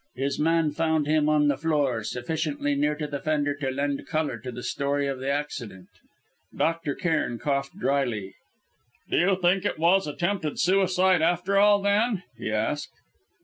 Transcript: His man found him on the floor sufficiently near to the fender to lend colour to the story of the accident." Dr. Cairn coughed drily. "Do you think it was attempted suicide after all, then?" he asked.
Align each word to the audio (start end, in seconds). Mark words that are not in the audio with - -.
His 0.15 0.39
man 0.39 0.71
found 0.71 1.05
him 1.05 1.29
on 1.29 1.47
the 1.47 1.59
floor 1.59 2.03
sufficiently 2.03 2.73
near 2.73 2.95
to 2.95 3.05
the 3.05 3.19
fender 3.19 3.53
to 3.57 3.69
lend 3.69 4.07
colour 4.07 4.39
to 4.39 4.51
the 4.51 4.63
story 4.63 5.05
of 5.05 5.19
the 5.19 5.29
accident." 5.29 5.89
Dr. 6.57 6.95
Cairn 6.95 7.37
coughed 7.37 7.77
drily. 7.77 8.33
"Do 9.11 9.17
you 9.19 9.37
think 9.39 9.63
it 9.63 9.77
was 9.77 10.07
attempted 10.07 10.59
suicide 10.59 11.21
after 11.21 11.55
all, 11.59 11.83
then?" 11.83 12.23
he 12.35 12.51
asked. 12.51 12.95